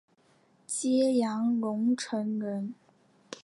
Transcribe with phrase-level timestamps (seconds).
[0.65, 2.73] 揭阳榕城人。